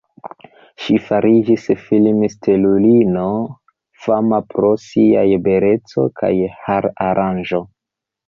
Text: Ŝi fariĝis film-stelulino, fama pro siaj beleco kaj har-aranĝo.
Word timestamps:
Ŝi 0.83 0.93
fariĝis 1.07 1.65
film-stelulino, 1.81 3.27
fama 4.05 4.39
pro 4.55 4.71
siaj 4.87 5.25
beleco 5.49 6.07
kaj 6.23 6.33
har-aranĝo. 6.65 7.61